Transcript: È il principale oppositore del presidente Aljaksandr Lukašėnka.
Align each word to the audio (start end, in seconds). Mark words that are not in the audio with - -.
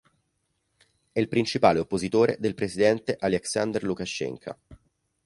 È 1.11 1.19
il 1.19 1.27
principale 1.27 1.77
oppositore 1.77 2.35
del 2.39 2.55
presidente 2.55 3.15
Aljaksandr 3.19 3.83
Lukašėnka. 3.83 4.57